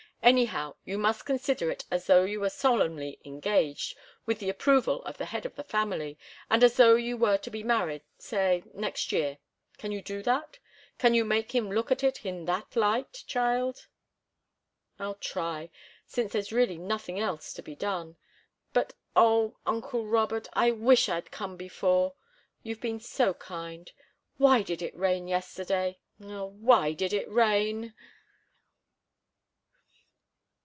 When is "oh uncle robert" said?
19.15-20.47